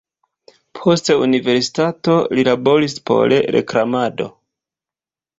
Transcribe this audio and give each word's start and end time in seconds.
Post 0.77 1.09
universitato 1.25 2.15
li 2.37 2.45
laboris 2.47 2.95
por 3.11 3.35
reklamado. 3.57 4.27